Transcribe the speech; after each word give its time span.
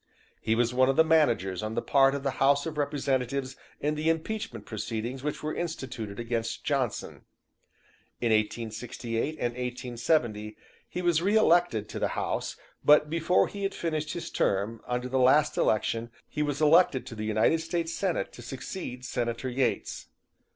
He 0.41 0.55
was 0.55 0.73
one 0.73 0.89
of 0.89 0.95
the 0.95 1.03
managers 1.03 1.61
on 1.61 1.75
the 1.75 1.81
part 1.83 2.15
of 2.15 2.23
the 2.23 2.39
House 2.41 2.65
of 2.65 2.75
Representatives 2.79 3.55
in 3.79 3.93
the 3.93 4.09
impeachment 4.09 4.65
proceedings 4.65 5.21
which 5.23 5.43
were 5.43 5.53
instituted 5.53 6.19
against 6.19 6.63
Johnson. 6.63 7.25
In 8.19 8.31
1868 8.31 9.33
and 9.35 9.53
1870 9.53 10.57
he 10.89 11.01
was 11.03 11.21
re 11.21 11.35
elected 11.35 11.87
to 11.89 11.99
the 11.99 12.17
House, 12.17 12.55
but 12.83 13.11
before 13.11 13.47
he 13.47 13.61
had 13.61 13.75
finished 13.75 14.13
his 14.13 14.31
term 14.31 14.81
under 14.87 15.07
the 15.07 15.19
last 15.19 15.55
election 15.55 16.09
he 16.27 16.41
was 16.41 16.59
elected 16.61 17.05
to 17.05 17.13
the 17.13 17.25
United 17.25 17.61
States 17.61 17.93
Senate 17.93 18.33
to 18.33 18.41
succeed 18.41 19.05
Senator 19.05 19.49
Yates. 19.49 20.07